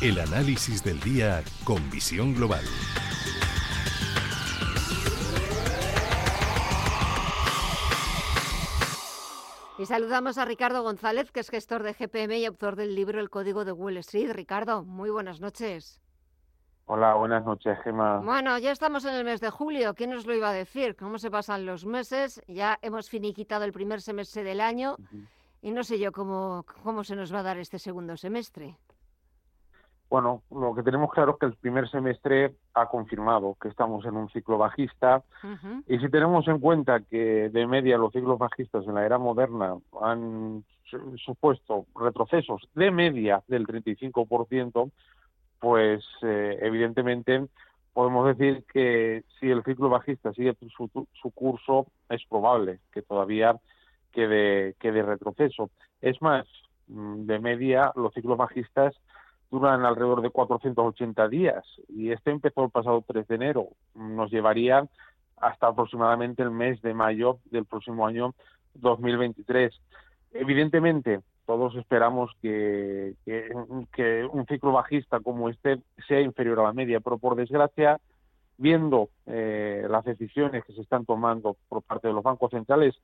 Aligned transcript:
El 0.00 0.20
análisis 0.20 0.84
del 0.84 1.00
día 1.00 1.42
con 1.64 1.90
visión 1.90 2.32
global. 2.32 2.62
Y 9.76 9.86
saludamos 9.86 10.38
a 10.38 10.44
Ricardo 10.44 10.84
González, 10.84 11.32
que 11.32 11.40
es 11.40 11.50
gestor 11.50 11.82
de 11.82 11.94
GPM 11.94 12.38
y 12.38 12.44
autor 12.44 12.76
del 12.76 12.94
libro 12.94 13.18
El 13.18 13.28
Código 13.28 13.64
de 13.64 13.72
Wall 13.72 13.96
Street. 13.96 14.30
Ricardo, 14.30 14.84
muy 14.84 15.10
buenas 15.10 15.40
noches. 15.40 16.00
Hola, 16.86 17.14
buenas 17.14 17.44
noches, 17.44 17.76
Gemma. 17.82 18.18
Bueno, 18.18 18.56
ya 18.58 18.70
estamos 18.70 19.04
en 19.04 19.14
el 19.14 19.24
mes 19.24 19.40
de 19.40 19.50
julio. 19.50 19.94
¿Quién 19.94 20.10
nos 20.10 20.26
lo 20.26 20.34
iba 20.34 20.50
a 20.50 20.52
decir? 20.52 20.94
¿Cómo 20.94 21.18
se 21.18 21.28
pasan 21.28 21.66
los 21.66 21.84
meses? 21.84 22.40
Ya 22.46 22.78
hemos 22.82 23.10
finiquitado 23.10 23.64
el 23.64 23.72
primer 23.72 24.00
semestre 24.00 24.44
del 24.44 24.60
año 24.60 24.96
y 25.60 25.72
no 25.72 25.82
sé 25.82 25.98
yo 25.98 26.12
cómo, 26.12 26.64
cómo 26.84 27.02
se 27.02 27.16
nos 27.16 27.34
va 27.34 27.40
a 27.40 27.42
dar 27.42 27.58
este 27.58 27.80
segundo 27.80 28.16
semestre. 28.16 28.78
Bueno, 30.10 30.42
lo 30.50 30.74
que 30.74 30.82
tenemos 30.82 31.10
claro 31.10 31.32
es 31.32 31.38
que 31.38 31.46
el 31.46 31.54
primer 31.54 31.88
semestre 31.90 32.54
ha 32.72 32.86
confirmado 32.86 33.56
que 33.60 33.68
estamos 33.68 34.06
en 34.06 34.16
un 34.16 34.30
ciclo 34.30 34.56
bajista 34.56 35.22
y 35.86 35.98
si 35.98 36.08
tenemos 36.08 36.48
en 36.48 36.58
cuenta 36.60 37.00
que 37.00 37.50
de 37.50 37.66
media 37.66 37.98
los 37.98 38.12
ciclos 38.12 38.38
bajistas 38.38 38.86
en 38.86 38.94
la 38.94 39.04
era 39.04 39.18
moderna 39.18 39.76
han 40.00 40.64
supuesto 41.16 41.84
retrocesos 41.94 42.66
de 42.74 42.90
media 42.90 43.42
del 43.48 43.66
35%, 43.66 44.90
pues 45.60 46.04
eh, 46.22 46.58
evidentemente 46.62 47.46
podemos 47.92 48.26
decir 48.28 48.64
que 48.72 49.24
si 49.38 49.50
el 49.50 49.62
ciclo 49.62 49.90
bajista 49.90 50.32
sigue 50.32 50.56
su, 50.74 50.88
su 51.20 51.30
curso 51.32 51.86
es 52.08 52.24
probable 52.30 52.80
que 52.92 53.02
todavía 53.02 53.58
quede, 54.12 54.74
quede 54.80 55.02
retroceso. 55.02 55.70
Es 56.00 56.22
más, 56.22 56.46
mm, 56.86 57.26
de 57.26 57.38
media 57.40 57.92
los 57.94 58.14
ciclos 58.14 58.38
bajistas 58.38 58.94
duran 59.50 59.84
alrededor 59.84 60.22
de 60.22 60.30
480 60.30 61.28
días 61.28 61.64
y 61.88 62.12
este 62.12 62.30
empezó 62.30 62.64
el 62.64 62.70
pasado 62.70 63.02
3 63.06 63.26
de 63.26 63.34
enero. 63.34 63.68
Nos 63.94 64.30
llevaría 64.30 64.86
hasta 65.36 65.68
aproximadamente 65.68 66.42
el 66.42 66.50
mes 66.50 66.80
de 66.82 66.94
mayo 66.94 67.38
del 67.50 67.64
próximo 67.64 68.06
año 68.06 68.34
2023. 68.74 69.72
Evidentemente, 70.32 71.20
todos 71.46 71.74
esperamos 71.76 72.30
que, 72.42 73.14
un 74.30 74.46
ciclo 74.46 74.72
bajista 74.72 75.20
como 75.20 75.48
este 75.48 75.80
sea 76.06 76.20
inferior 76.20 76.60
a 76.60 76.64
la 76.64 76.72
media, 76.72 77.00
pero 77.00 77.18
por 77.18 77.36
desgracia, 77.36 77.98
viendo 78.58 79.08
eh, 79.26 79.86
las 79.88 80.04
decisiones 80.04 80.64
que 80.64 80.74
se 80.74 80.82
están 80.82 81.06
tomando 81.06 81.56
por 81.68 81.82
parte 81.82 82.08
de 82.08 82.14
los 82.14 82.22
bancos 82.22 82.50
centrales, 82.50 82.94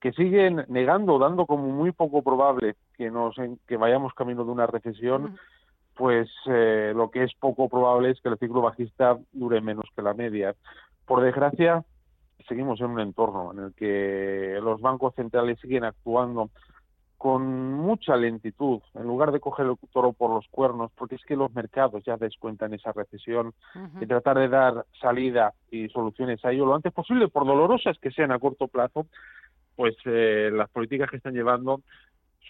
que 0.00 0.12
siguen 0.12 0.64
negando, 0.68 1.18
dando 1.18 1.46
como 1.46 1.68
muy 1.68 1.92
poco 1.92 2.22
probable 2.22 2.74
que 2.96 3.10
nos 3.10 3.34
que 3.66 3.76
vayamos 3.76 4.12
camino 4.12 4.44
de 4.44 4.50
una 4.50 4.66
recesión, 4.66 5.38
pues 5.96 6.28
eh, 6.46 6.92
lo 6.94 7.10
que 7.10 7.24
es 7.24 7.34
poco 7.34 7.68
probable 7.68 8.10
es 8.10 8.20
que 8.20 8.28
el 8.28 8.38
ciclo 8.38 8.60
bajista 8.60 9.18
dure 9.32 9.60
menos 9.60 9.86
que 9.94 10.02
la 10.02 10.14
media. 10.14 10.54
Por 11.06 11.22
desgracia, 11.22 11.84
seguimos 12.46 12.80
en 12.80 12.90
un 12.90 13.00
entorno 13.00 13.52
en 13.52 13.64
el 13.64 13.74
que 13.74 14.58
los 14.62 14.80
bancos 14.80 15.14
centrales 15.14 15.58
siguen 15.60 15.84
actuando 15.84 16.50
con 17.16 17.72
mucha 17.72 18.14
lentitud, 18.14 18.80
en 18.94 19.04
lugar 19.04 19.32
de 19.32 19.40
coger 19.40 19.66
el 19.66 19.76
toro 19.90 20.12
por 20.12 20.30
los 20.30 20.46
cuernos, 20.48 20.92
porque 20.94 21.14
es 21.14 21.24
que 21.24 21.34
los 21.34 21.52
mercados 21.54 22.04
ya 22.04 22.18
descuentan 22.18 22.74
esa 22.74 22.92
recesión 22.92 23.54
y 24.00 24.06
tratar 24.06 24.36
de 24.36 24.48
dar 24.48 24.84
salida 25.00 25.54
y 25.70 25.88
soluciones 25.88 26.44
a 26.44 26.52
ello 26.52 26.66
lo 26.66 26.74
antes 26.74 26.92
posible, 26.92 27.28
por 27.28 27.46
dolorosas 27.46 27.98
que 27.98 28.10
sean 28.10 28.32
a 28.32 28.38
corto 28.38 28.68
plazo, 28.68 29.06
pues 29.74 29.96
eh, 30.04 30.50
las 30.52 30.68
políticas 30.68 31.10
que 31.10 31.16
están 31.16 31.32
llevando 31.32 31.80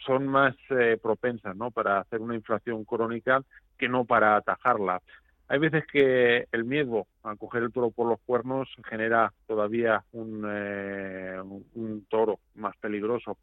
son 0.04 0.26
más 0.26 0.54
eh, 0.70 0.98
propensas 1.02 1.56
¿no? 1.56 1.70
para 1.70 2.00
hacer 2.00 2.20
una 2.20 2.34
inflación 2.34 2.84
crónica 2.84 3.42
que 3.78 3.88
no 3.88 4.04
para 4.04 4.36
atajarla. 4.36 5.00
Hay 5.48 5.58
veces 5.60 5.86
que 5.86 6.46
el 6.50 6.64
miedo 6.64 7.06
a 7.22 7.36
coger 7.36 7.62
el 7.62 7.72
toro 7.72 7.90
por 7.90 8.08
los 8.08 8.20
cuernos 8.20 8.68
genera 8.88 9.32
todavía 9.46 10.02
un, 10.12 10.44
eh, 10.48 11.40
un 11.74 12.04
toro 12.08 12.40
más 12.56 12.76
peligroso 12.78 13.38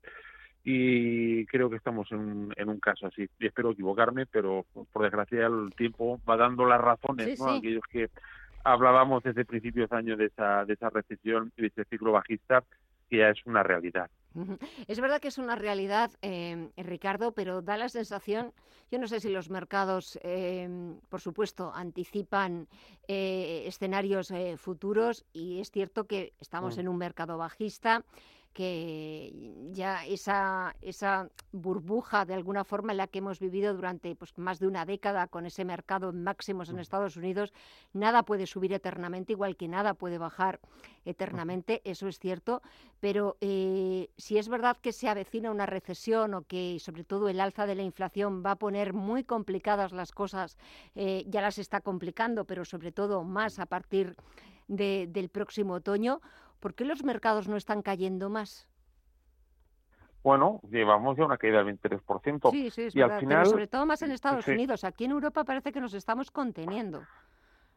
y 0.65 1.45
creo 1.45 1.69
que 1.69 1.77
estamos 1.77 2.11
en, 2.11 2.53
en, 2.55 2.69
un 2.69 2.79
caso 2.79 3.07
así. 3.07 3.27
Y 3.39 3.47
espero 3.47 3.71
equivocarme, 3.71 4.25
pero 4.25 4.65
por 4.91 5.03
desgracia 5.03 5.47
el 5.47 5.73
tiempo 5.75 6.19
va 6.27 6.37
dando 6.37 6.65
las 6.65 6.79
razones 6.79 7.39
a 7.41 7.55
aquellos 7.55 7.83
que 7.89 8.09
hablábamos 8.63 9.23
desde 9.23 9.45
principios 9.45 9.89
de 9.89 9.97
año 9.97 10.17
de 10.17 10.25
esa, 10.25 10.65
de 10.65 10.73
esa 10.73 10.89
recesión 10.89 11.51
y 11.57 11.63
de 11.63 11.67
ese 11.67 11.83
ciclo 11.85 12.13
bajista, 12.13 12.63
que 13.09 13.17
ya 13.17 13.29
es 13.29 13.45
una 13.45 13.63
realidad. 13.63 14.09
Es 14.87 14.99
verdad 14.99 15.21
que 15.21 15.27
es 15.27 15.37
una 15.37 15.55
realidad, 15.55 16.11
eh, 16.21 16.69
Ricardo, 16.77 17.33
pero 17.33 17.61
da 17.61 17.77
la 17.77 17.89
sensación, 17.89 18.53
yo 18.91 18.99
no 18.99 19.07
sé 19.07 19.19
si 19.19 19.29
los 19.29 19.49
mercados, 19.49 20.19
eh, 20.21 20.69
por 21.09 21.21
supuesto, 21.21 21.71
anticipan 21.73 22.67
eh, 23.07 23.63
escenarios 23.65 24.31
eh, 24.31 24.57
futuros 24.57 25.25
y 25.33 25.59
es 25.59 25.71
cierto 25.71 26.05
que 26.05 26.33
estamos 26.39 26.77
mm. 26.77 26.79
en 26.81 26.87
un 26.87 26.97
mercado 26.97 27.37
bajista 27.37 28.05
que 28.53 29.33
ya 29.71 30.05
esa, 30.05 30.75
esa 30.81 31.29
burbuja 31.51 32.25
de 32.25 32.35
alguna 32.35 32.63
forma 32.63 32.91
en 32.93 32.97
la 32.97 33.07
que 33.07 33.19
hemos 33.19 33.39
vivido 33.39 33.73
durante 33.73 34.15
pues, 34.15 34.37
más 34.37 34.59
de 34.59 34.67
una 34.67 34.85
década 34.85 35.27
con 35.27 35.45
ese 35.45 35.65
mercado 35.65 36.09
en 36.09 36.23
máximos 36.23 36.69
en 36.69 36.79
Estados 36.79 37.17
Unidos, 37.17 37.51
nada 37.93 38.23
puede 38.23 38.45
subir 38.45 38.71
eternamente, 38.73 39.33
igual 39.33 39.57
que 39.57 39.67
nada 39.67 39.95
puede 39.95 40.17
bajar 40.17 40.59
eternamente, 41.05 41.81
eso 41.83 42.07
es 42.07 42.19
cierto, 42.19 42.61
pero 42.99 43.37
eh, 43.41 44.09
si 44.17 44.37
es 44.37 44.47
verdad 44.47 44.77
que 44.77 44.93
se 44.93 45.09
avecina 45.09 45.51
una 45.51 45.65
recesión 45.65 46.33
o 46.33 46.43
que 46.43 46.77
sobre 46.79 47.03
todo 47.03 47.29
el 47.29 47.41
alza 47.41 47.65
de 47.65 47.75
la 47.75 47.83
inflación 47.83 48.43
va 48.45 48.51
a 48.51 48.55
poner 48.55 48.93
muy 48.93 49.23
complicadas 49.23 49.91
las 49.91 50.11
cosas, 50.11 50.57
eh, 50.95 51.25
ya 51.27 51.41
las 51.41 51.57
está 51.57 51.81
complicando, 51.81 52.45
pero 52.45 52.65
sobre 52.65 52.91
todo 52.91 53.23
más 53.23 53.59
a 53.59 53.65
partir 53.65 54.15
del 54.67 55.29
próximo 55.29 55.73
otoño, 55.73 56.21
¿Por 56.63 56.75
qué 56.75 56.85
los 56.85 57.03
mercados 57.03 57.49
no 57.49 57.57
están 57.57 57.81
cayendo 57.81 58.29
más? 58.29 58.69
Bueno, 60.23 60.61
llevamos 60.71 61.17
ya 61.17 61.25
una 61.25 61.37
caída 61.37 61.61
del 61.61 61.77
23%. 61.77 62.51
Sí, 62.51 62.69
sí, 62.69 62.83
es 62.83 62.95
y 62.95 63.01
al 63.01 63.19
final, 63.19 63.39
pero 63.39 63.49
sobre 63.49 63.67
todo 63.67 63.85
más 63.85 64.01
en 64.01 64.11
Estados 64.11 64.47
Unidos. 64.47 64.85
Aquí 64.85 65.03
en 65.03 65.11
Europa 65.11 65.43
parece 65.43 65.73
que 65.73 65.81
nos 65.81 65.93
estamos 65.93 66.31
conteniendo. 66.31 67.03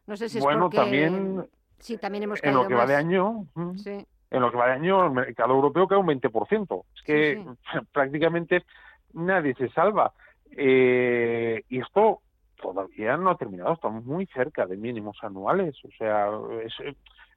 No 0.05 0.15
sé 0.15 0.29
si 0.29 0.37
es 0.37 0.43
bueno, 0.45 0.69
porque... 0.69 0.77
también, 0.77 1.49
sí, 1.79 1.97
también 1.97 2.23
hemos 2.23 2.41
en 2.41 2.53
lo 2.53 2.65
que 2.65 2.75
va 2.75 2.85
de 2.85 2.95
año, 2.95 3.47
sí. 3.75 4.07
en 4.31 4.41
lo 4.41 4.49
que 4.49 4.57
va 4.57 4.67
de 4.67 4.73
año, 4.75 5.03
el 5.03 5.11
mercado 5.11 5.53
europeo 5.53 5.85
cae 5.85 5.97
un 5.97 6.07
20%. 6.07 6.85
Es 6.95 7.01
que 7.03 7.45
prácticamente 7.91 8.63
nadie 9.11 9.53
se 9.55 9.67
salva. 9.71 10.13
Eh, 10.51 11.61
y 11.67 11.81
esto 11.81 12.21
todavía 12.61 13.17
no 13.17 13.29
ha 13.29 13.37
terminado, 13.37 13.73
estamos 13.73 14.03
muy 14.05 14.25
cerca 14.27 14.65
de 14.65 14.77
mínimos 14.77 15.17
anuales. 15.21 15.75
O 15.85 15.89
sea, 15.97 16.29
es, 16.63 16.73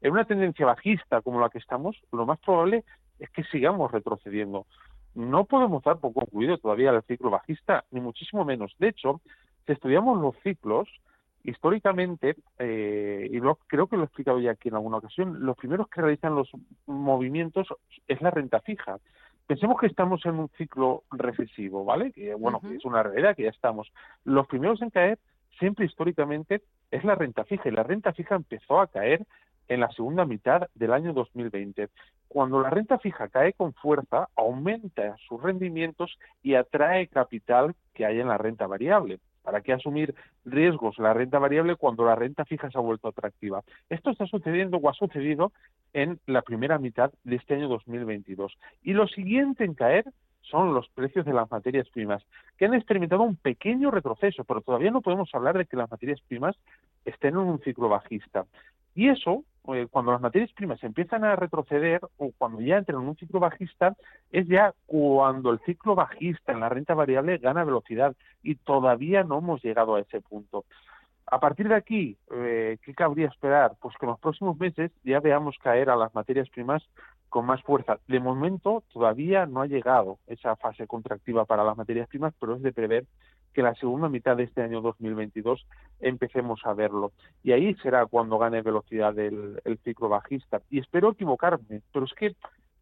en 0.01 0.13
una 0.13 0.25
tendencia 0.25 0.67
bajista 0.67 1.21
como 1.21 1.41
la 1.41 1.51
que 1.51 1.59
estamos, 1.59 1.97
lo 2.13 2.27
más 2.27 2.39
probable 2.41 2.85
es 3.19 3.31
que 3.31 3.45
sigamos 3.45 3.93
retrocediendo. 3.93 4.67
No 5.15 5.45
podemos 5.45 5.83
dar 5.83 5.99
por 5.99 6.13
concluido 6.13 6.59
todavía 6.59 6.91
el 6.91 7.03
ciclo 7.03 7.31
bajista, 7.31 7.85
ni 7.91 8.01
muchísimo 8.01 8.45
menos. 8.45 8.75
De 8.79 8.89
hecho, 8.89 9.21
si 9.67 9.73
estudiamos 9.73 10.21
los 10.21 10.37
ciclos, 10.43 10.89
históricamente, 11.45 12.37
eh, 12.59 13.29
y 13.31 13.41
creo 13.67 13.87
que 13.87 13.97
lo 13.97 14.03
he 14.03 14.07
explicado 14.07 14.41
ya 14.41 14.53
aquí 14.53 14.69
en 14.69 14.75
alguna 14.75 14.99
ocasión, 14.99 15.45
los 15.45 15.57
primeros 15.57 15.89
que 15.89 16.01
realizan 16.01 16.35
los 16.35 16.51
movimientos 16.87 17.69
es 18.07 18.21
la 18.21 18.31
renta 18.31 18.61
fija. 18.61 18.99
Pensemos 19.51 19.81
que 19.81 19.89
estamos 19.89 20.25
en 20.27 20.39
un 20.39 20.49
ciclo 20.51 21.03
recesivo, 21.11 21.85
¿vale? 21.85 22.13
Que, 22.13 22.35
bueno, 22.37 22.61
es 22.73 22.85
una 22.85 23.03
realidad 23.03 23.35
que 23.35 23.43
ya 23.43 23.49
estamos. 23.49 23.93
Los 24.23 24.47
primeros 24.47 24.81
en 24.81 24.91
caer 24.91 25.19
siempre 25.59 25.87
históricamente 25.87 26.63
es 26.93 27.03
la 27.03 27.17
renta 27.17 27.43
fija 27.43 27.69
y 27.69 27.73
la 27.73 27.83
renta 27.83 28.13
fija 28.13 28.37
empezó 28.37 28.79
a 28.79 28.87
caer 28.87 29.27
en 29.67 29.81
la 29.81 29.91
segunda 29.91 30.25
mitad 30.25 30.69
del 30.77 30.93
año 30.93 31.13
2020. 31.13 31.89
Cuando 32.29 32.61
la 32.61 32.71
renta 32.71 33.01
fija 33.01 33.27
cae 33.27 33.53
con 33.55 33.75
fuerza, 33.75 34.29
aumenta 34.37 35.17
sus 35.27 35.43
rendimientos 35.43 36.17
y 36.45 36.55
atrae 36.55 37.09
capital 37.09 37.75
que 37.93 38.07
hay 38.07 38.21
en 38.21 38.29
la 38.29 38.39
renta 38.39 38.69
variable. 38.69 39.19
¿Para 39.51 39.63
qué 39.63 39.73
asumir 39.73 40.15
riesgos 40.45 40.97
la 41.01 41.13
renta 41.13 41.41
variable 41.41 41.75
cuando 41.75 42.05
la 42.05 42.15
renta 42.15 42.45
fija 42.45 42.71
se 42.71 42.79
ha 42.79 42.81
vuelto 42.81 43.09
atractiva? 43.09 43.65
Esto 43.89 44.11
está 44.11 44.25
sucediendo 44.27 44.77
o 44.77 44.89
ha 44.89 44.95
sucedido 44.95 45.51
en 45.93 46.21
la 46.27 46.43
primera 46.43 46.79
mitad 46.79 47.11
de 47.25 47.35
este 47.35 47.55
año 47.55 47.67
2022. 47.67 48.57
Y 48.85 48.93
lo 48.93 49.09
siguiente 49.09 49.65
en 49.65 49.75
caer 49.75 50.05
son 50.43 50.73
los 50.73 50.89
precios 50.91 51.27
de 51.27 51.33
las 51.33 51.51
materias 51.51 51.89
primas, 51.89 52.23
que 52.59 52.67
han 52.67 52.75
experimentado 52.75 53.25
un 53.25 53.35
pequeño 53.35 53.91
retroceso, 53.91 54.45
pero 54.45 54.61
todavía 54.61 54.93
no 54.93 55.01
podemos 55.01 55.29
hablar 55.35 55.59
de 55.59 55.67
que 55.67 55.77
las 55.77 55.91
materias 55.91 56.21
primas 56.29 56.55
estén 57.05 57.31
en 57.31 57.39
un 57.39 57.59
ciclo 57.59 57.89
bajista. 57.89 58.47
Y 58.95 59.09
eso, 59.09 59.43
eh, 59.69 59.87
cuando 59.91 60.13
las 60.13 60.21
materias 60.21 60.53
primas 60.53 60.83
empiezan 60.83 61.25
a 61.25 61.37
retroceder 61.37 62.01
o 62.17 62.33
cuando 62.37 62.61
ya 62.61 62.79
entran 62.79 63.03
en 63.03 63.09
un 63.09 63.17
ciclo 63.17 63.41
bajista, 63.41 63.97
es 64.33 64.47
ya 64.49 64.75
cuando 64.87 65.51
el 65.51 65.61
ciclo 65.61 65.95
bajista 65.95 66.53
en 66.53 66.61
la 66.61 66.69
renta 66.69 66.95
variable 66.95 67.39
gana 67.39 67.65
velocidad 67.65 68.15
y 68.43 68.57
todavía 68.57 69.23
no 69.23 69.39
hemos 69.39 69.63
llegado 69.63 69.97
a 69.97 70.01
ese 70.01 70.21
punto. 70.21 70.65
A 71.27 71.39
partir 71.39 71.69
de 71.69 71.77
aquí, 71.77 72.17
eh, 72.33 72.79
¿qué 72.83 72.95
cabría 72.95 73.29
esperar? 73.29 73.75
Pues 73.81 73.95
que 73.97 74.07
en 74.07 74.11
los 74.11 74.19
próximos 74.19 74.59
meses 74.59 74.91
ya 75.05 75.21
veamos 75.21 75.57
caer 75.59 75.89
a 75.91 75.97
las 75.97 76.13
materias 76.15 76.49
primas 76.49 76.83
con 77.31 77.47
más 77.47 77.63
fuerza. 77.63 77.99
De 78.09 78.21
momento 78.21 78.83
todavía 78.93 79.47
no 79.47 79.63
ha 79.63 79.67
llegado 79.67 80.19
esa 80.27 80.57
fase 80.57 80.87
contractiva 80.87 81.47
para 81.47 81.65
las 81.65 81.77
materias 81.77 82.09
primas, 82.09 82.35
pero 82.39 82.57
es 82.57 82.63
de 82.63 82.73
prever 82.73 83.07
que 83.55 83.63
la 83.63 83.75
segunda 83.77 84.09
mitad 84.09 84.37
de 84.37 84.45
este 84.45 84.63
año 84.63 84.81
2022 84.81 85.67
empecemos 86.01 86.61
a 86.65 86.75
verlo. 86.75 87.13
Y 87.43 87.53
ahí 87.53 87.75
será 87.77 88.07
cuando 88.07 88.39
gane 88.39 88.63
velocidad 88.63 89.19
el, 89.19 89.61
ciclo 89.85 90.09
bajista. 90.09 90.61
Y 90.71 90.81
espero 90.81 91.13
equivocarme, 91.13 91.83
pero 91.93 92.05
es 92.05 92.13
que 92.15 92.35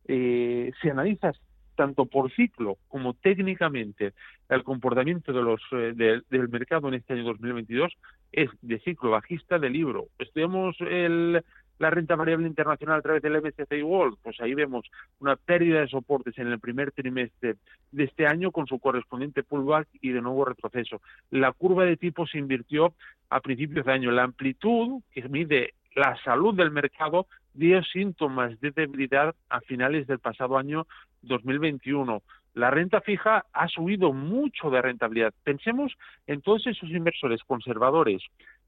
eh, 0.07 0.73
si 0.81 0.89
analizas 0.91 1.39
tanto 1.75 2.07
por 2.07 2.33
ciclo 2.33 2.77
como 2.89 3.15
técnicamente 3.15 4.13
el 4.49 4.65
comportamiento 4.65 5.33
de 5.33 5.43
los, 5.43 5.63
eh, 5.71 5.95
del 5.95 6.49
mercado 6.49 6.89
en 6.89 6.95
este 6.95 7.13
año 7.13 7.25
2022 7.25 7.93
es 8.33 8.51
de 8.63 8.81
ciclo 8.81 9.11
bajista 9.11 9.59
de 9.61 9.71
libro. 9.71 10.07
Estudiamos 10.19 10.77
el, 10.81 11.45
la 11.79 11.91
renta 11.91 12.17
variable 12.17 12.47
internacional 12.47 12.99
a 12.99 13.03
través 13.03 13.23
del 13.23 13.41
MSCI 13.41 13.83
World, 13.83 14.19
pues 14.23 14.41
ahí 14.41 14.55
vemos 14.55 14.85
una 15.21 15.37
pérdida 15.37 15.81
de 15.81 15.89
soportes 15.89 16.37
en 16.39 16.49
el 16.49 16.59
primer 16.59 16.93
trimestre 16.93 17.57
de 17.93 18.05
este 18.05 18.27
año 18.27 18.51
con 18.51 18.67
su 18.67 18.79
correspondiente 18.79 19.43
pullback 19.43 19.89
y 20.01 20.11
de 20.11 20.21
nuevo 20.21 20.45
retroceso. 20.45 21.01
La 21.31 21.53
curva 21.53 21.85
de 21.85 21.97
tipo 21.97 22.27
se 22.27 22.39
invirtió 22.39 22.95
a 23.31 23.41
principios 23.41 23.87
de 23.87 23.93
año. 23.93 24.11
La 24.11 24.25
amplitud 24.25 25.03
que 25.13 25.29
mide 25.29 25.75
la 25.95 26.17
salud 26.23 26.55
del 26.55 26.71
mercado 26.71 27.27
dio 27.55 27.83
síntomas 27.83 28.59
de 28.61 28.71
debilidad 28.71 29.35
a 29.49 29.61
finales 29.61 30.07
del 30.07 30.19
pasado 30.19 30.59
año 30.59 30.87
2021. 31.23 32.23
La 32.55 32.71
renta 32.71 33.01
fija 33.01 33.45
ha 33.53 33.69
subido 33.69 34.13
mucho 34.13 34.71
de 34.71 34.83
rentabilidad. 34.83 35.33
Pensemos 35.45 35.93
en 36.27 36.41
todos 36.41 36.67
inversores 36.83 37.43
conservadores 37.45 38.23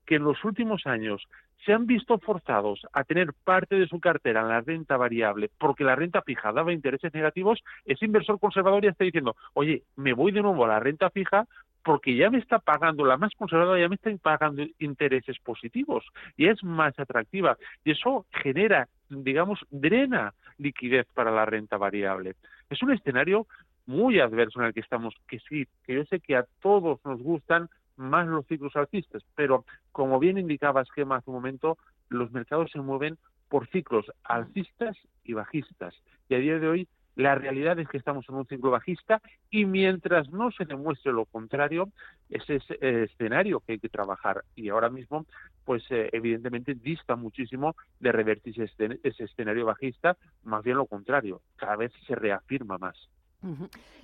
que 0.06 0.16
en 0.16 0.24
los 0.24 0.42
últimos 0.44 0.86
años 0.86 1.26
se 1.64 1.72
han 1.72 1.86
visto 1.86 2.18
forzados 2.18 2.80
a 2.92 3.04
tener 3.04 3.32
parte 3.44 3.76
de 3.76 3.86
su 3.86 4.00
cartera 4.00 4.40
en 4.40 4.48
la 4.48 4.60
renta 4.60 4.96
variable 4.96 5.50
porque 5.58 5.84
la 5.84 5.94
renta 5.94 6.22
fija 6.22 6.52
daba 6.52 6.72
intereses 6.72 7.12
negativos, 7.12 7.60
ese 7.84 8.06
inversor 8.06 8.38
conservador 8.38 8.82
ya 8.82 8.90
está 8.90 9.04
diciendo, 9.04 9.36
oye, 9.52 9.82
me 9.96 10.12
voy 10.12 10.32
de 10.32 10.42
nuevo 10.42 10.64
a 10.64 10.68
la 10.68 10.80
renta 10.80 11.10
fija 11.10 11.46
porque 11.82 12.14
ya 12.14 12.30
me 12.30 12.38
está 12.38 12.58
pagando, 12.58 13.04
la 13.04 13.16
más 13.16 13.32
conservadora 13.34 13.80
ya 13.80 13.88
me 13.88 13.94
está 13.94 14.10
pagando 14.22 14.64
intereses 14.78 15.38
positivos 15.38 16.04
y 16.36 16.48
es 16.48 16.62
más 16.62 16.98
atractiva. 16.98 17.56
Y 17.84 17.92
eso 17.92 18.26
genera, 18.30 18.88
digamos, 19.08 19.60
drena 19.70 20.34
liquidez 20.58 21.06
para 21.14 21.30
la 21.30 21.46
renta 21.46 21.78
variable. 21.78 22.34
Es 22.68 22.82
un 22.82 22.92
escenario 22.92 23.46
muy 23.86 24.20
adverso 24.20 24.60
en 24.60 24.66
el 24.66 24.74
que 24.74 24.80
estamos, 24.80 25.14
que 25.26 25.40
sí, 25.40 25.66
que 25.84 25.94
yo 25.94 26.04
sé 26.04 26.20
que 26.20 26.36
a 26.36 26.46
todos 26.60 27.00
nos 27.04 27.20
gustan 27.22 27.68
más 27.96 28.26
los 28.26 28.46
ciclos 28.46 28.74
alcistas, 28.76 29.22
pero 29.34 29.64
como 30.00 30.18
bien 30.18 30.38
indicaba 30.38 30.80
esquema 30.80 31.16
hace 31.16 31.28
un 31.28 31.36
momento, 31.36 31.76
los 32.08 32.32
mercados 32.32 32.70
se 32.70 32.80
mueven 32.80 33.18
por 33.50 33.68
ciclos 33.68 34.10
alcistas 34.24 34.96
y 35.24 35.34
bajistas. 35.34 35.94
Y 36.30 36.36
a 36.36 36.38
día 36.38 36.58
de 36.58 36.66
hoy 36.66 36.88
la 37.16 37.34
realidad 37.34 37.78
es 37.78 37.86
que 37.86 37.98
estamos 37.98 38.24
en 38.30 38.36
un 38.36 38.46
ciclo 38.46 38.70
bajista 38.70 39.20
y 39.50 39.66
mientras 39.66 40.30
no 40.30 40.52
se 40.52 40.64
demuestre 40.64 41.12
lo 41.12 41.26
contrario, 41.26 41.90
ese 42.30 42.56
es 42.56 42.64
el 42.80 43.10
escenario 43.10 43.60
que 43.60 43.72
hay 43.72 43.78
que 43.78 43.90
trabajar. 43.90 44.42
Y 44.56 44.70
ahora 44.70 44.88
mismo, 44.88 45.26
pues 45.66 45.82
eh, 45.90 46.08
evidentemente 46.12 46.74
dista 46.74 47.14
muchísimo 47.14 47.76
de 47.98 48.10
revertir 48.10 48.54
ese 48.58 49.24
escenario 49.24 49.66
bajista, 49.66 50.16
más 50.44 50.64
bien 50.64 50.78
lo 50.78 50.86
contrario, 50.86 51.42
cada 51.56 51.76
vez 51.76 51.92
se 52.06 52.14
reafirma 52.14 52.78
más. 52.78 52.96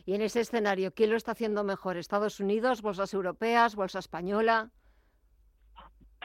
Y 0.05 0.13
en 0.13 0.21
ese 0.21 0.41
escenario, 0.41 0.93
¿quién 0.93 1.09
lo 1.09 1.17
está 1.17 1.33
haciendo 1.33 1.65
mejor? 1.65 1.97
¿Estados 1.97 2.39
Unidos, 2.39 2.83
bolsas 2.83 3.15
europeas, 3.15 3.75
bolsa 3.75 3.99
española? 3.99 4.71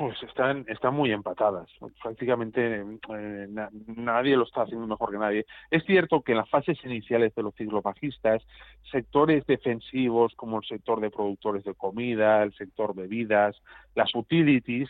Pues 0.01 0.17
están, 0.23 0.65
están 0.67 0.95
muy 0.95 1.11
empatadas. 1.11 1.69
Prácticamente 2.01 2.77
eh, 2.79 3.47
nadie 3.85 4.35
lo 4.35 4.45
está 4.45 4.63
haciendo 4.63 4.87
mejor 4.87 5.11
que 5.11 5.19
nadie. 5.19 5.45
Es 5.69 5.83
cierto 5.85 6.23
que 6.23 6.31
en 6.31 6.39
las 6.39 6.49
fases 6.49 6.83
iniciales 6.83 7.35
de 7.35 7.43
los 7.43 7.53
ciclos 7.53 7.83
bajistas, 7.83 8.41
sectores 8.91 9.45
defensivos 9.45 10.33
como 10.35 10.57
el 10.57 10.63
sector 10.63 11.01
de 11.01 11.11
productores 11.11 11.63
de 11.65 11.75
comida, 11.75 12.41
el 12.41 12.51
sector 12.53 12.95
bebidas, 12.95 13.61
las 13.93 14.15
utilities, 14.15 14.89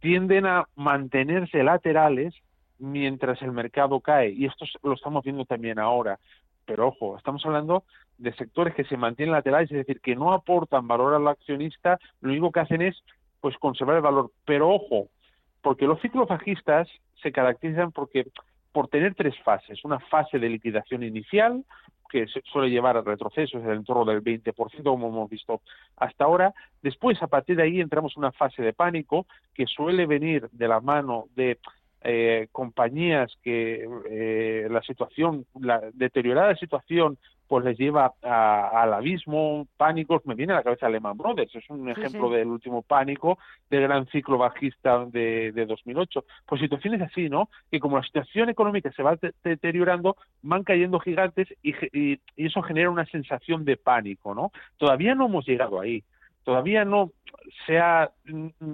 tienden 0.00 0.44
a 0.44 0.68
mantenerse 0.76 1.62
laterales 1.62 2.34
mientras 2.78 3.40
el 3.40 3.52
mercado 3.52 4.00
cae. 4.00 4.28
Y 4.28 4.44
esto 4.44 4.66
lo 4.82 4.92
estamos 4.92 5.24
viendo 5.24 5.46
también 5.46 5.78
ahora. 5.78 6.18
Pero 6.66 6.88
ojo, 6.88 7.16
estamos 7.16 7.46
hablando 7.46 7.84
de 8.18 8.34
sectores 8.34 8.74
que 8.74 8.84
se 8.84 8.98
mantienen 8.98 9.32
laterales, 9.32 9.70
es 9.70 9.78
decir, 9.78 10.02
que 10.02 10.14
no 10.14 10.34
aportan 10.34 10.86
valor 10.86 11.14
al 11.14 11.28
accionista, 11.28 11.98
lo 12.20 12.30
único 12.30 12.52
que 12.52 12.60
hacen 12.60 12.82
es 12.82 13.02
pues 13.44 13.58
conservar 13.58 13.96
el 13.96 14.00
valor. 14.00 14.30
Pero 14.46 14.70
ojo, 14.70 15.10
porque 15.60 15.84
los 15.84 16.00
ciclos 16.00 16.26
bajistas 16.26 16.88
se 17.20 17.30
caracterizan 17.30 17.92
porque 17.92 18.26
por 18.72 18.88
tener 18.88 19.14
tres 19.14 19.34
fases, 19.44 19.84
una 19.84 20.00
fase 20.00 20.38
de 20.38 20.48
liquidación 20.48 21.02
inicial 21.02 21.62
que 22.08 22.26
suele 22.50 22.70
llevar 22.70 22.96
a 22.96 23.02
retrocesos 23.02 23.62
en 23.62 23.68
el 23.68 23.76
entorno 23.76 24.06
del 24.06 24.24
20%, 24.24 24.82
como 24.82 25.08
hemos 25.08 25.28
visto 25.28 25.60
hasta 25.98 26.24
ahora. 26.24 26.54
Después, 26.80 27.22
a 27.22 27.26
partir 27.26 27.56
de 27.56 27.64
ahí, 27.64 27.82
entramos 27.82 28.14
en 28.16 28.20
una 28.20 28.32
fase 28.32 28.62
de 28.62 28.72
pánico 28.72 29.26
que 29.52 29.66
suele 29.66 30.06
venir 30.06 30.48
de 30.50 30.66
la 30.66 30.80
mano 30.80 31.26
de 31.36 31.58
eh, 32.02 32.48
compañías 32.50 33.30
que 33.42 33.86
eh, 34.08 34.68
la 34.70 34.80
situación, 34.80 35.44
la 35.60 35.82
deteriorada 35.92 36.56
situación, 36.56 37.18
pues 37.54 37.66
les 37.66 37.78
lleva 37.78 38.12
al 38.20 38.94
abismo, 38.94 39.68
pánicos. 39.76 40.26
Me 40.26 40.34
viene 40.34 40.54
a 40.54 40.56
la 40.56 40.64
cabeza 40.64 40.88
Lehman 40.88 41.16
Brothers, 41.16 41.54
es 41.54 41.70
un 41.70 41.88
ejemplo 41.88 42.28
del 42.28 42.48
último 42.48 42.82
pánico 42.82 43.38
del 43.70 43.82
gran 43.82 44.08
ciclo 44.08 44.38
bajista 44.38 45.04
de, 45.04 45.52
de 45.52 45.64
2008. 45.64 46.24
Pues 46.46 46.60
situaciones 46.60 47.00
así, 47.02 47.28
¿no? 47.28 47.50
Que 47.70 47.78
como 47.78 47.96
la 47.96 48.02
situación 48.02 48.48
económica 48.48 48.90
se 48.90 49.04
va 49.04 49.16
deteriorando, 49.44 50.16
van 50.42 50.64
cayendo 50.64 50.98
gigantes 50.98 51.46
y, 51.62 51.74
y, 51.92 52.18
y 52.34 52.46
eso 52.46 52.60
genera 52.62 52.90
una 52.90 53.06
sensación 53.06 53.64
de 53.64 53.76
pánico, 53.76 54.34
¿no? 54.34 54.50
Todavía 54.76 55.14
no 55.14 55.26
hemos 55.26 55.46
llegado 55.46 55.80
ahí 55.80 56.02
todavía 56.42 56.84
no 56.84 57.10
sea, 57.66 58.10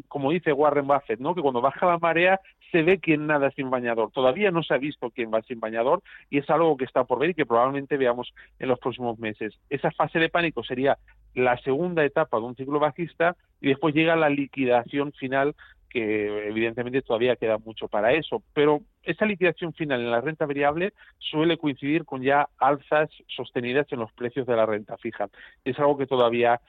como 0.09 0.32
dice 0.32 0.53
Warren 0.53 0.87
Buffett, 0.87 1.21
¿no? 1.21 1.35
que 1.35 1.41
cuando 1.41 1.61
baja 1.61 1.87
la 1.87 1.99
marea 1.99 2.41
se 2.70 2.82
ve 2.82 2.99
quién 2.99 3.26
nada 3.26 3.50
sin 3.50 3.70
bañador. 3.70 4.11
Todavía 4.12 4.50
no 4.50 4.62
se 4.62 4.75
ha 4.75 4.78
visto 4.78 5.11
quién 5.11 5.31
va 5.32 5.43
sin 5.43 5.61
bañador 5.61 6.02
y 6.28 6.38
es 6.38 6.49
algo 6.50 6.76
que 6.76 6.84
está 6.84 7.05
por 7.05 7.19
ver 7.19 7.31
y 7.31 7.34
que 7.34 7.46
probablemente 7.46 7.96
veamos 7.96 8.32
en 8.58 8.69
los 8.69 8.78
próximos 8.78 9.19
meses. 9.19 9.58
Esa 9.69 9.90
fase 9.90 10.19
de 10.19 10.28
pánico 10.28 10.62
sería 10.62 10.99
la 11.34 11.56
segunda 11.58 12.05
etapa 12.05 12.38
de 12.38 12.44
un 12.44 12.56
ciclo 12.56 12.78
bajista 12.78 13.37
y 13.61 13.69
después 13.69 13.94
llega 13.94 14.17
la 14.17 14.31
liquidación 14.31 15.12
final 15.12 15.55
que 15.90 16.46
evidentemente 16.49 17.02
todavía 17.02 17.34
queda 17.34 17.58
mucho 17.58 17.88
para 17.88 18.12
eso, 18.12 18.44
pero 18.55 18.81
esa 19.02 19.26
liquidación 19.26 19.72
final 19.75 20.00
en 20.00 20.12
la 20.12 20.20
renta 20.20 20.46
variable 20.46 20.93
suele 21.19 21.58
coincidir 21.58 22.05
con 22.05 22.22
ya 22.22 22.49
alzas 22.58 23.11
sostenidas 23.26 23.88
en 23.90 23.99
los 23.99 24.12
precios 24.12 24.46
de 24.46 24.55
la 24.55 24.67
renta 24.67 24.96
fija. 24.99 25.28
Es 25.64 25.76
algo 25.81 25.99
que 25.99 26.06
todavía 26.06 26.61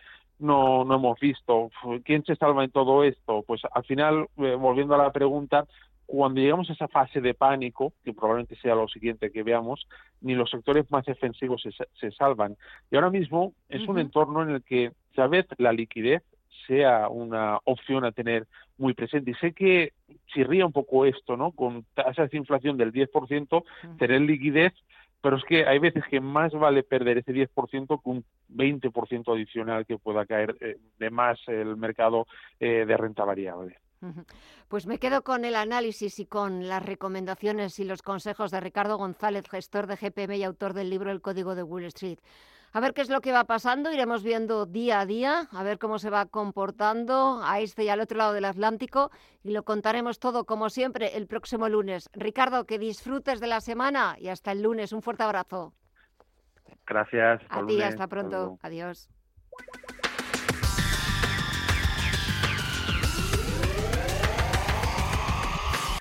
no, 0.42 0.84
no 0.84 0.96
hemos 0.96 1.20
visto. 1.20 1.70
¿Quién 2.04 2.26
se 2.26 2.36
salva 2.36 2.64
en 2.64 2.72
todo 2.72 3.04
esto? 3.04 3.44
Pues 3.46 3.62
al 3.72 3.84
final, 3.86 4.28
eh, 4.38 4.56
volviendo 4.56 4.96
a 4.96 4.98
la 4.98 5.12
pregunta, 5.12 5.66
cuando 6.12 6.42
llegamos 6.42 6.70
a 6.70 6.74
esa 6.74 6.90
fase 6.90 7.22
de 7.22 7.34
pánico, 7.34 7.94
que 8.04 8.12
probablemente 8.12 8.58
sea 8.58 8.76
lo 8.76 8.90
siguiente 8.90 9.32
que 9.32 9.44
veamos, 9.44 9.88
ni 10.20 10.36
los 10.36 10.52
sectores 10.52 10.92
más 10.92 11.06
defensivos 11.06 11.64
se, 11.64 12.12
salvan. 12.12 12.58
Y 12.92 12.98
ahora 12.98 13.10
mismo 13.10 13.54
es 13.70 13.88
un 13.88 13.98
entorno 13.98 14.44
en 14.44 14.50
el 14.50 14.62
que, 14.62 14.92
tal 15.16 15.30
vez, 15.30 15.46
la 15.58 15.72
liquidez 15.72 16.22
sea 16.68 17.08
una 17.08 17.60
opción 17.64 18.04
a 18.04 18.12
tener 18.12 18.46
muy 18.78 18.94
presente. 18.94 19.32
Y 19.32 19.36
sé 19.36 19.54
que 19.54 19.94
chirría 20.28 20.66
un 20.66 20.74
poco 20.74 21.06
esto, 21.06 21.38
¿no? 21.38 21.54
Con 21.54 21.86
tasas 21.94 22.30
de 22.30 22.38
inflación 22.38 22.76
del 22.76 22.92
10%, 22.92 23.64
tener 23.98 24.22
liquidez 24.22 24.74
pero 25.24 25.38
es 25.38 25.44
que 25.44 25.68
hay 25.68 25.78
veces 25.78 26.04
que 26.10 26.20
más 26.20 26.52
vale 26.52 26.82
perder 26.82 27.20
ese 27.20 27.32
10% 27.32 28.02
que 28.02 28.10
un 28.10 28.26
20% 28.50 29.32
adicional 29.32 29.86
que 29.86 30.00
pueda 30.00 30.26
caer 30.26 30.56
eh, 30.60 30.78
de 30.98 31.10
más 31.12 31.40
el 31.46 31.78
mercado 31.78 32.26
eh, 32.60 32.86
de 32.88 32.98
renta 32.98 33.24
variable. 33.24 33.78
Pues 34.68 34.88
me 34.88 35.00
quedo 35.00 35.24
con 35.24 35.46
el 35.46 35.56
análisis 35.56 36.20
y 36.20 36.26
con 36.26 36.68
las 36.68 36.84
recomendaciones 36.84 37.80
y 37.80 37.84
los 37.84 38.02
consejos 38.02 38.52
de 38.52 38.60
Ricardo 38.60 38.98
González, 38.98 39.48
gestor 39.50 39.88
de 39.88 39.96
GPM 39.96 40.36
y 40.36 40.44
autor 40.44 40.74
del 40.74 40.90
libro 40.90 41.12
El 41.12 41.22
Código 41.22 41.56
de 41.56 41.64
Wall 41.64 41.86
Street. 41.86 42.20
A 42.74 42.80
ver 42.80 42.94
qué 42.94 43.02
es 43.02 43.10
lo 43.10 43.20
que 43.20 43.34
va 43.34 43.44
pasando, 43.44 43.92
iremos 43.92 44.24
viendo 44.24 44.66
día 44.66 45.02
a 45.02 45.06
día, 45.06 45.50
a 45.52 45.64
ver 45.64 45.78
cómo 45.78 46.00
se 46.00 46.10
va 46.10 46.26
comportando 46.26 47.42
a 47.44 47.60
este 47.60 47.84
y 47.84 47.90
al 47.90 48.00
otro 48.00 48.18
lado 48.18 48.32
del 48.32 48.46
Atlántico 48.46 49.12
y 49.44 49.52
lo 49.52 49.64
contaremos 49.64 50.20
todo 50.20 50.46
como 50.46 50.70
siempre 50.70 51.18
el 51.18 51.28
próximo 51.28 51.68
lunes. 51.68 52.10
Ricardo, 52.14 52.66
que 52.66 52.80
disfrutes 52.80 53.42
de 53.42 53.48
la 53.48 53.60
semana 53.60 54.16
y 54.18 54.30
hasta 54.30 54.54
el 54.54 54.62
lunes. 54.62 54.94
Un 54.94 55.02
fuerte 55.02 55.24
abrazo. 55.24 55.74
Gracias. 56.88 57.42
A 57.50 57.66
ti, 57.66 57.82
hasta 57.82 58.08
pronto. 58.08 58.58
Adiós. 58.62 59.10